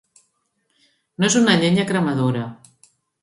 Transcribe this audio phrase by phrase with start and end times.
[1.23, 2.47] No és una llenya cremadora.